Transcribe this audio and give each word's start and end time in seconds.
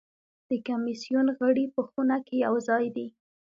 د 0.49 0.51
کمېسیون 0.67 1.27
غړي 1.39 1.65
په 1.75 1.81
خونه 1.89 2.17
کې 2.25 2.35
یوازې 2.45 2.87
دي. 2.95 3.07